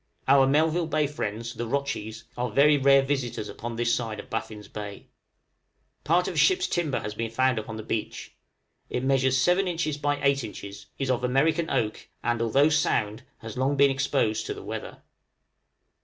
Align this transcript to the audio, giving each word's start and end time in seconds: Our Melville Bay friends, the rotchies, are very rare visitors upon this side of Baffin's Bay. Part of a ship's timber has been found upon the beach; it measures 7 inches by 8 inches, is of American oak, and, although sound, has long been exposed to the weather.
Our 0.27 0.47
Melville 0.47 0.87
Bay 0.87 1.05
friends, 1.05 1.53
the 1.53 1.67
rotchies, 1.67 2.23
are 2.35 2.49
very 2.49 2.75
rare 2.75 3.03
visitors 3.03 3.47
upon 3.49 3.75
this 3.75 3.93
side 3.93 4.19
of 4.19 4.31
Baffin's 4.31 4.67
Bay. 4.67 5.09
Part 6.03 6.27
of 6.27 6.33
a 6.33 6.37
ship's 6.37 6.65
timber 6.65 7.01
has 7.01 7.13
been 7.13 7.29
found 7.29 7.59
upon 7.59 7.77
the 7.77 7.83
beach; 7.83 8.35
it 8.89 9.03
measures 9.03 9.37
7 9.39 9.67
inches 9.67 9.99
by 9.99 10.19
8 10.23 10.43
inches, 10.43 10.87
is 10.97 11.11
of 11.11 11.23
American 11.23 11.69
oak, 11.69 12.09
and, 12.23 12.41
although 12.41 12.69
sound, 12.69 13.21
has 13.41 13.57
long 13.59 13.75
been 13.77 13.91
exposed 13.91 14.47
to 14.47 14.55
the 14.55 14.63
weather. 14.63 15.03